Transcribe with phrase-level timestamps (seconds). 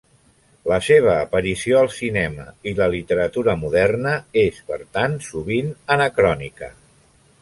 [0.69, 6.73] La seva aparició al cinema i la literatura moderna és, per tant, sovint anacrònica.